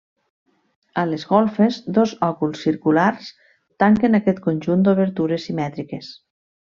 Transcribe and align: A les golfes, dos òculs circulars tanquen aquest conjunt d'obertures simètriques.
A 1.01 1.03
les 1.09 1.25
golfes, 1.33 1.77
dos 1.97 2.13
òculs 2.29 2.63
circulars 2.69 3.29
tanquen 3.85 4.21
aquest 4.21 4.41
conjunt 4.47 4.87
d'obertures 4.89 5.47
simètriques. 5.51 6.11